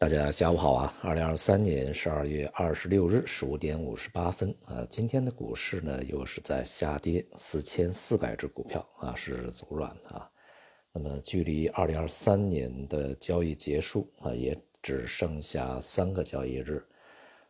[0.00, 0.94] 大家下午好啊！
[1.02, 10.30] 二零二三年十二月二十六日十五点五十八分啊，今天的股市呢又是在下跌，四千四百只股票啊是走软的啊。
[10.92, 16.80] 那么距离二零二三年的交易结束啊，也只剩下三个交易日，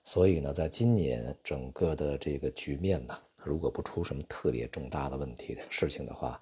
[0.03, 6.41] 所以呢，在今年整个的这个局面呢，如果不出什么特别重大的问题的事情的话。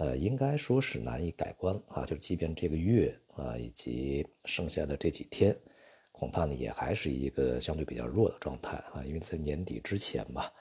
[0.00, 5.56] 呃，应该说是难以改观啊，就即便这个月啊，以及剩下的这几天，
[6.12, 10.52] 恐怕呢也还是一个相对比较弱的状态啊，因为在年底之前吧，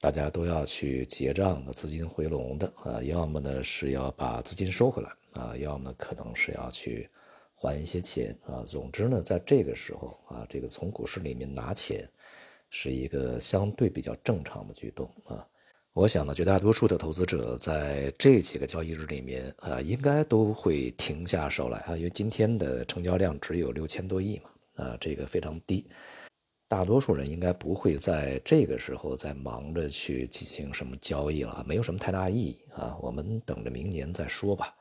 [0.00, 7.08] 大家都要去结账的，资金回笼的啊，要么呢是要把资金收回来啊，要么呢可能是要去
[7.54, 12.08] 还一些钱啊，总之呢，在这个时候啊，这个从股市里面拿钱，
[12.70, 15.46] 是一个相对比较正常的举动啊。
[15.94, 25.86] 我想呢，绝大多数的投资者在这几个交易日里面啊，应该都会停下手来啊，因为今天的成交量只有六千多亿嘛，啊，这个非常低，
[26.66, 34.74] 大多数人应该不会在这个时候再忙着去进行什么交易了，没有什么太大意义啊，我们等着明年再说吧。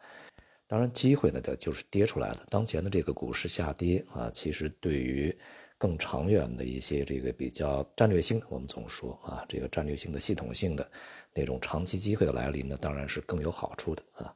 [0.65, 2.39] 当然，机会呢，就是跌出来的。
[2.49, 5.37] 当前的这个股市下跌啊，其实对于。
[5.81, 10.87] 更长远的一些这个比较战略性的，我们总说啊，这个战略性的、系统性的
[11.33, 14.31] 那种长期机会的来临呢，当然是更有好处的啊。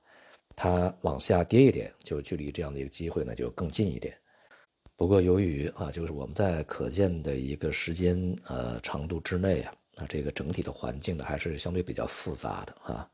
[0.56, 4.18] 它往下跌一点，就距离这样的一个机会呢就更近一点。
[4.96, 13.08] 不过由于啊，就是我们在可见的一个时间呃长度之内啊，那这个整体的环境呢还是相对比较复杂的啊。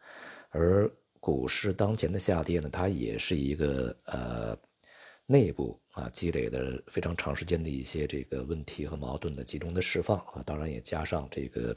[0.51, 4.57] 而股市当前的下跌呢，它也是一个呃。
[5.31, 11.73] 内部啊积累的非常长时间的一些这个问题和矛盾的集中的释放啊，当然也加上这个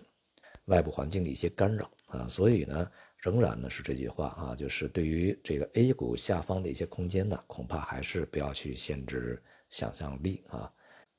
[0.65, 10.69] 外部环境的一些干扰啊，所以呢，仍然呢是这句话啊，就是对于这个 A 股下方的一些空间呢，恐怕还是不要去限制想象力啊。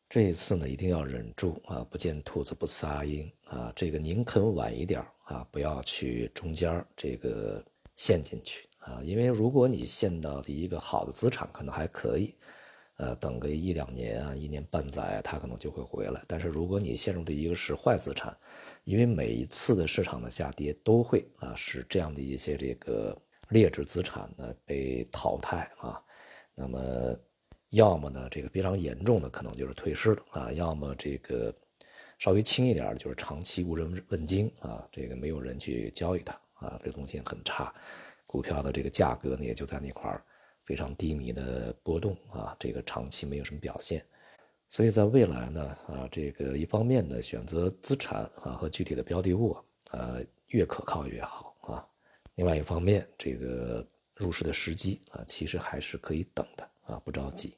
[0.10, 7.64] 这一次呢，一定要忍住啊，不见兔子不撒鹰啊，这个宁肯晚一点啊，不要去中间这个
[7.96, 8.68] 陷进去。
[8.86, 12.36] 啊，因为如果你陷到的一个好的资产，可能还可以，
[12.98, 16.24] 呃，等个一两年啊，一年半载，它可能就会回来。
[16.28, 18.38] 但是如果你陷入的一个是坏资产，
[18.84, 23.18] 因为每一次的市场的下跌都会啊，使这样的一些这个
[23.50, 26.00] 劣质资产呢被淘汰啊，
[26.54, 26.80] 那么
[27.72, 31.52] 要么呢这个非常严重的可能就是退市了啊，要么这个
[32.20, 37.74] 稍微轻一点就是长期无人问津啊，这个没有人去交易它啊，流动性很差。
[38.26, 40.24] 股票的这个价格呢，也就在那块儿
[40.64, 44.04] 非常低迷的波动啊，这个长期没有什么表现，
[44.68, 49.56] 所以在未来呢，啊，这个一方面呢，选择资产啊和具体的标的物，
[49.92, 51.88] 呃，越可靠越好啊。
[52.36, 57.56] 另外一方面，这个入市的时机啊，其实还是可以等的啊，不着急。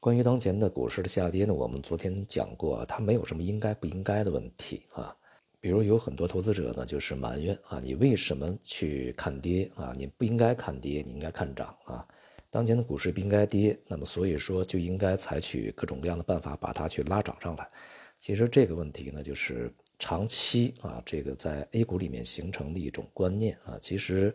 [0.00, 5.16] 关于当前的股市的下跌呢，我们昨天讲过，它没有什么应该不应该的问题啊。
[5.62, 9.94] 比如有很多投资者呢，就是埋怨啊，你为什么去看跌啊？
[9.96, 12.04] 你不应该看跌，你应该看涨啊。
[12.50, 17.70] 当前的股市不应该跌，那么所以说就应该采取各种各样的办法把它去拉涨上来。
[18.18, 24.34] 其实这个问题呢，就是长期啊，这个在 A 股里面形成的一种观念啊，其实。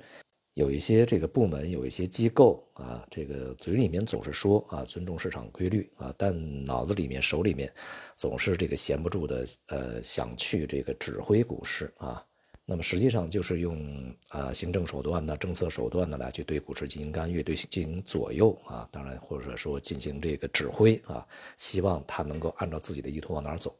[0.57, 7.71] 有一些这个部门，有一些机构啊，这个嘴里面总是说啊尊重市场规律啊，但脑子里面、手里面
[8.15, 12.25] 总是这个闲不住的，呃，想去这个指挥股市啊。
[12.65, 21.23] 那么实际上就是用啊行政手段呢、政策手段呢来去对股市进行干预、对进行左右啊，当然或者说进行这个指挥啊，
[21.57, 23.77] 希望它能够按照自己的意图往哪走。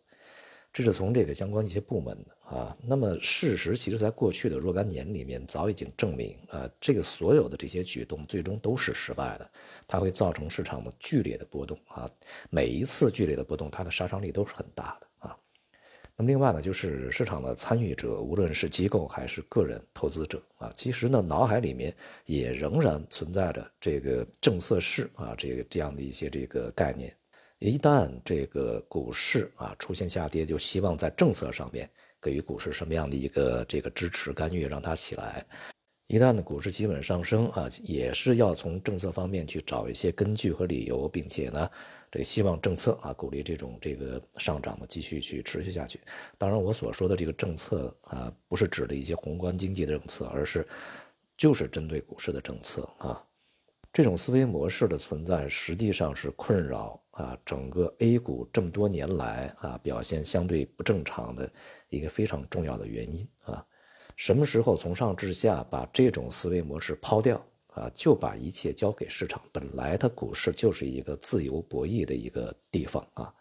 [0.78, 9.50] 这是从这个相关一些部门的啊，那么事实其实在过去的若干年里面早已经证明啊，这个所有的这些举动最终都是失败的，
[9.88, 12.08] 它会造成市场的剧烈的波动啊，
[12.52, 15.36] 每一次剧烈的波动，它的杀伤力都是很大的啊。
[16.16, 21.92] 那么另外呢，就是市场的参与者，无论是机构还是个人投资者啊，其实呢，脑海里面
[22.28, 27.12] 也仍然存在着这个政策市啊，这个这样的一些这个概念。
[27.60, 31.90] 一旦这个股市啊出现下跌，就希望在政策上面
[32.22, 35.46] 给予股市什么样的一个这个支持干预，让它起来。
[36.08, 41.70] 一旦呢股市基本上升啊，也是要从政策方面去找一些根据和理由，并且呢，
[42.10, 46.00] 这个希望政策啊鼓励这种这个上涨呢继续去持续下去。
[46.38, 50.66] 当然，我所说的这个政策啊，不是指的一些宏观经济的政策，而是
[51.36, 53.22] 就是针对股市的政策啊。
[53.98, 61.52] 这种思维模式的存在，实际上是困扰啊整个 A 股这么多年来啊表现相对不正常的
[61.90, 63.66] 一个非常重要的原因啊。
[64.16, 69.42] 什么时候从上至下把这种思维模式抛掉啊，就把一切交给市场。
[69.52, 73.34] 本来它股市就是一个自由博弈的一个地方啊，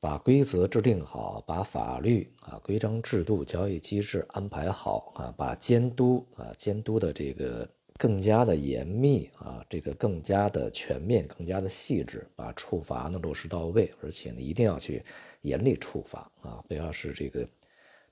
[0.00, 7.68] 把规则制定好，把法律啊、规章制度、交易机制安排好啊，把监督啊、监督的这个
[8.00, 15.04] 更加的严密啊，这个更加的全面、更加的细致，把处罚呢落实到位，而且呢一定要去
[15.42, 17.46] 严厉处罚啊，不要是这个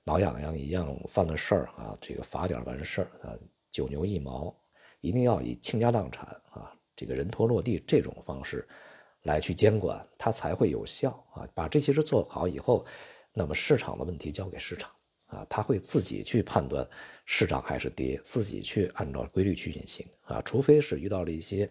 [0.03, 3.33] 挠痒痒一样犯了事儿啊，这个罚点完事儿啊，
[3.71, 4.55] 九牛一毛。
[5.01, 8.67] 一定要以倾家荡产啊，这个人头落地这种方式
[9.23, 11.49] 来去监管，它才会有效啊。
[11.55, 12.85] 把这些事做好以后，
[13.33, 14.91] 那么市场的问题交给市场
[15.29, 16.87] 啊，他会自己去判断
[17.25, 20.41] 市涨还是跌，自己去按照规律去运行啊。
[20.43, 21.67] 除非是遇到了一些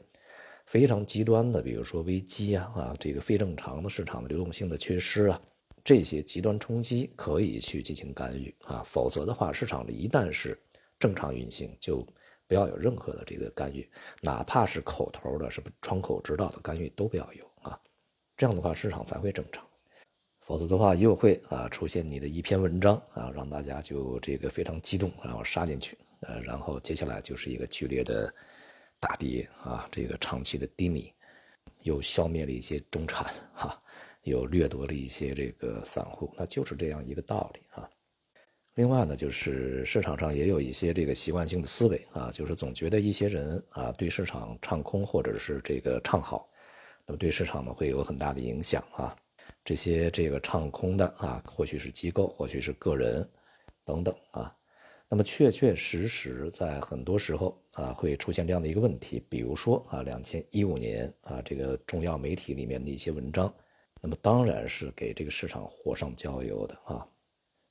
[0.67, 5.41] 非常极端的，比如说危机啊啊，这个非正常的市场的流动性的缺失啊，
[5.85, 8.83] 这些极端冲击可以去进行干预啊。
[8.85, 10.59] 否则的话，市场的一旦是
[10.99, 12.07] 正常运行就。
[12.47, 13.87] 不要有任何的这个干预，
[14.23, 17.79] 哪怕是口头的、什么窗口指导的干预都不要有啊，
[18.39, 19.68] 这样的话市场才会正常。
[20.49, 28.33] 否则的话又会啊出现你的一篇文章啊，让大家就这个非常激动，然后杀进去，呃，然后接下来就是一个剧烈的
[28.99, 31.13] 大跌啊，这个长期的低迷，
[31.83, 33.79] 又消灭了一些中产哈，
[34.23, 37.87] 又掠夺了一些这个散户，那就是这样一个道理啊。
[38.77, 46.49] 另外呢，就是市场上也有一些这个习惯性的思维啊，就是总觉得一些人啊对市场唱空或者是这个唱好，
[47.05, 49.15] 那么对市场呢会有很大的影响啊。
[49.69, 53.29] 这些这个唱空的啊，或许是机构，或许是个人
[53.85, 54.51] 等等啊。
[55.11, 63.53] 那么确确实实在很多时候啊会出现这样的一个问题，比如说啊，两千一五年啊这个重要媒体里面的一些文章，
[64.01, 67.07] 那么当然是给这个市场火上浇油的啊。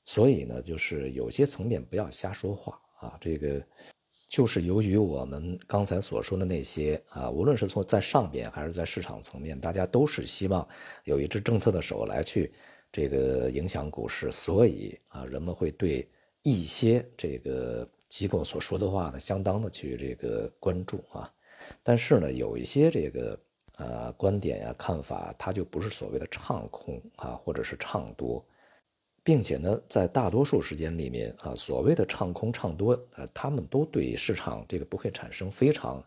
[0.04, 3.18] 所以呢，就是有些层面不要瞎说话啊。
[3.20, 3.60] 这个
[4.28, 10.68] 就是由于我们刚才所说的那些啊，无论是从在上边还是在市场层面，大家都是希望
[11.04, 12.52] 有一支政策的手来去
[12.92, 16.06] 这个影响股市，所以啊，人们会对
[16.42, 21.32] 一些这个机构所说的话呢，相当的去这个关注啊。
[21.82, 23.38] 但是呢，有一些这个
[23.78, 28.44] 呃观点呀、看法，它就不是所谓的唱空啊，或者是唱多。
[29.28, 36.02] 并且呢，在大多数时间里面啊，所谓的唱空唱多，呃，他们都对市场这个不会产生非常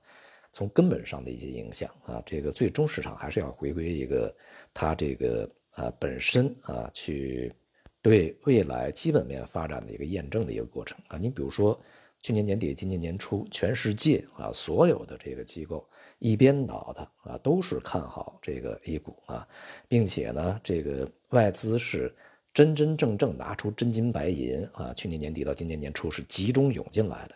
[0.51, 2.19] 从根本上的一些影响啊。
[2.25, 4.35] 这个最终市场还是要回归一个
[4.73, 7.53] 它这个啊本身啊去
[8.01, 11.15] 对未来基本面发展的一个验证的一个过程啊。
[11.15, 11.79] 你比如说
[12.23, 15.87] 去年年底、今年年初，全世界啊所有的这个机构
[16.17, 19.47] 一边倒的啊都是看好这个 A 股啊，
[19.87, 22.11] 并且呢，这个外资是。
[22.53, 24.93] 真真正正拿出真金白银啊！
[24.93, 27.35] 去年年底到今年年初是集中涌进来的，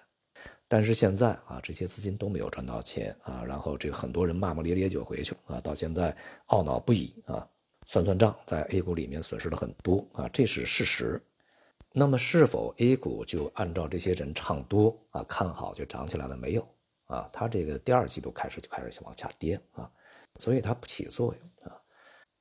[0.67, 6.15] 但是现在啊，这些资金都没有赚到钱啊，然后这个很多人骂骂咧咧就回去啊，到现在
[6.47, 7.47] 懊恼不已啊，
[7.85, 11.21] 算算账，在 A 股里面损失了很多啊，这是事实。
[11.93, 16.35] 那么是否 A 股就按照这些人唱多啊，看好就涨起来了？
[16.35, 16.67] 没有
[17.05, 19.89] 啊，它这个第二季度开始就开始往下跌啊，
[20.39, 21.79] 所以它不起作用啊。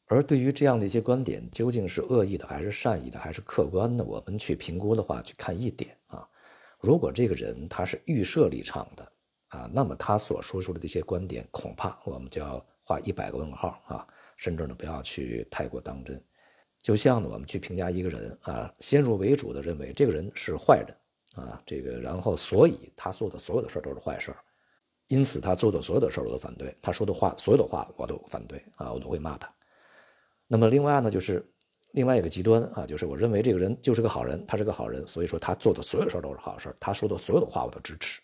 [0.07, 4.05] 而对于这样的一些观点，究竟是恶意的还是善意的，还是客观的？
[4.05, 6.29] 我们去评估的话，去看一点啊。
[6.81, 9.13] 如果这个人他是预设立场的
[9.49, 14.07] 啊，那么他所说出的这些观点，恐怕我们就要画一百个问号啊，
[14.37, 16.23] 甚至呢不要去太过当真。
[16.83, 20.95] 就像呢，我们去评价一个人啊，先入为主的认为这个人是坏人
[21.43, 24.35] 啊，这个然后所以他做的所有的事都是坏事
[25.09, 29.51] 因此他做的所有的事我都反对，他说的话所有的话我都反对啊，我都会骂他。
[30.47, 31.45] 那么另外呢，就是
[31.93, 38.21] 另外一个极端啊，就是我认为这个人就是个好人，他是个好人，所以说他做的所有事都是好事他说的所有的话我都支持，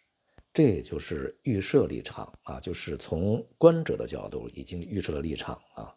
[0.52, 5.94] 这也就是预设立场啊，就是从观者的角度已经预设了立场啊。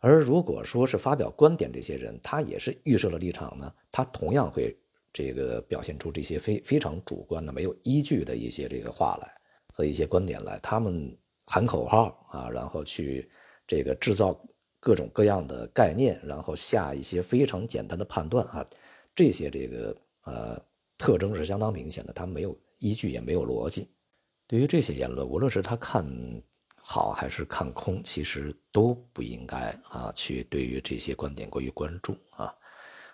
[0.00, 4.76] 而如果说是发表观点这些人，他也是预设了立场呢，他同样会
[5.12, 9.32] 这个表现出这些非非常主观的、没有依据的一些这个话来
[9.72, 11.16] 和一些观点来，他们
[11.46, 13.30] 喊口号啊，然后去
[13.66, 14.42] 这个制造。
[14.84, 18.66] 各种各样的概念，然后下一些非常简单的判断啊，
[19.14, 20.60] 这些这个呃
[20.98, 23.86] 特征是相当明显的，它没有依据也没有逻辑。
[24.48, 26.04] 对于这些言论，无论是他看
[26.74, 32.52] 好还是看空，其实都不应该啊去对于这些观点过于关注啊。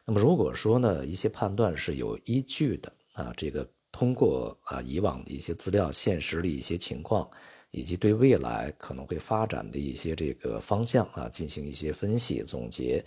[0.06, 7.30] 那么如果说呢一些判断是有依据的啊，这个通过啊以往的一些资料、现实的一些情况。
[7.70, 13.04] 以及对未来可能会发展的一些这个方向啊，进行一些分析、总结、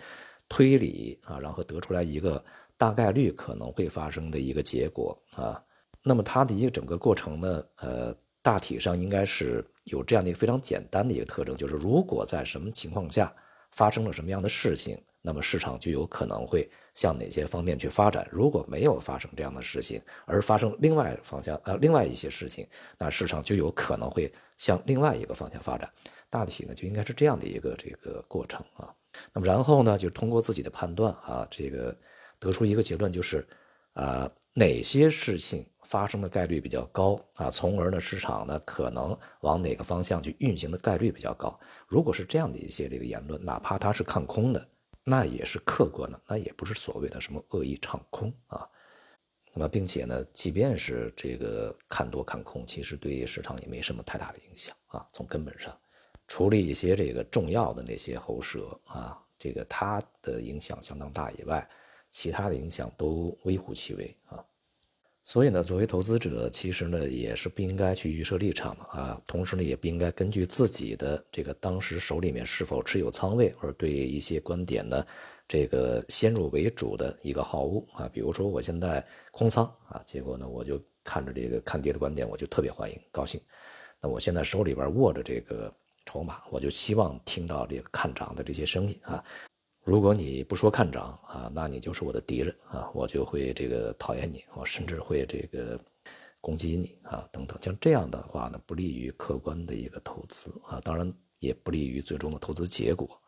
[0.47, 2.43] 推理啊，然后得出来一个
[2.77, 5.63] 大概率可能会发生的一个结果啊。
[6.03, 13.33] 那么它的一个整个过程呢，呃，大体上应该是有这样的一个非常简单的一个特征，就是如果在什么情况下
[13.71, 18.27] 发生了什么样的事情，那么市场就有可能会向哪些方面去发展。
[18.31, 22.67] 如果没有发生这样的事情，而发生另外方向呃另外一些事情，
[22.97, 25.89] 那市场就有可能会向另外一个方向发展。
[26.29, 28.93] 大体呢就应该是这样的一个这个过程啊。
[29.33, 31.95] 那么然后呢，就通过自己的判断啊，这个
[32.39, 33.47] 得出一个结论，就是
[33.93, 35.65] 啊哪些事情。
[35.83, 41.59] 发生的概率比较高啊，从而呢，市场呢可能往哪个方向去运行的概率比较高。
[41.85, 44.67] 如果是这样的一些这个言论，哪怕它是看空的，
[45.03, 48.67] 那也是客观的，那也不是所谓的什么恶意唱空啊。
[49.53, 55.05] 那么，并且呢，即便是这个看多看空，其实对市场也没什么太大的影响啊。
[55.11, 55.77] 从根本上，
[56.27, 61.67] 除了一些这个重要的那些喉舌啊，这个它的影响相当大以外，
[62.11, 64.45] 其他的影响都微乎其微啊。
[65.31, 69.21] 所以呢，作为投资者，其实呢也是不应该去预设立场的啊。
[69.25, 75.07] 同时呢，也不应该根据自己的这个当时手里面是否持有仓位，而对一些观点呢，
[75.47, 78.09] 这个先入为主的一个好恶啊。
[78.11, 83.39] 比如说，我现在空仓啊，结果呢，我就看着这个看跌的观点，我就特别欢迎高兴。
[84.01, 85.73] 那我现在手里边握着这个
[86.05, 89.23] 筹码，我就希望听到这个看涨的这些声音啊。
[89.83, 95.79] 如果你不说看涨啊，那你就是我的敌人啊，我就会这个讨厌你，我甚至会这个
[96.39, 97.57] 攻击你啊，等等。
[97.61, 103.19] 像这样的话呢，不利于客观的一个投资啊，当然也不利于最终的投资结果。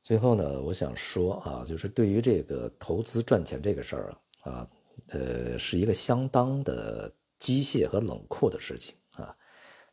[0.00, 4.70] 最后呢，我想说啊，就是对于这个投资赚钱这个事儿啊，啊，
[5.08, 8.94] 呃，是一个相当的机械和冷酷的事情，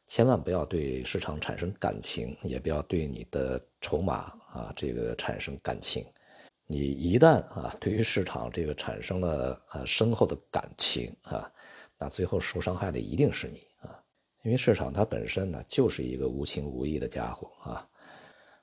[0.07, 4.33] 千万不要对市场产生感情，也不要对你的筹码。
[4.53, 6.05] 啊，这个产生感情，
[6.67, 11.51] 你一旦啊，对于市场这个产生了呃深厚的感情啊，
[11.98, 14.00] 那最后受伤害的一定是你啊，
[14.43, 17.89] 因为市场它本身呢就是一个无情无义的家伙啊，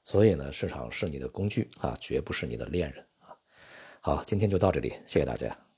[0.05, 3.35] 所以呢，市场是你的工具啊，绝不是你的恋人啊。
[4.01, 5.70] 好，今天就到这里，谢谢大家。